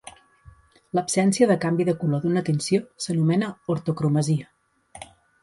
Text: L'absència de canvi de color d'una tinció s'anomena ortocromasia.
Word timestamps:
L'absència 0.99 1.47
de 1.51 1.57
canvi 1.65 1.85
de 1.89 1.95
color 1.99 2.23
d'una 2.23 2.43
tinció 2.49 2.81
s'anomena 3.07 3.53
ortocromasia. 3.75 4.51